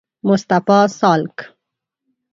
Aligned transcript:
مصطفی 0.23 0.81
سالک 0.99 1.35